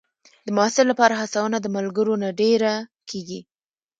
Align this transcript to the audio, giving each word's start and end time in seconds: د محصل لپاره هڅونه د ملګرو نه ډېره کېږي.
د 0.45 0.47
محصل 0.57 0.85
لپاره 0.91 1.13
هڅونه 1.21 1.57
د 1.61 1.67
ملګرو 1.77 2.13
نه 2.23 2.29
ډېره 2.41 2.73
کېږي. 3.09 3.39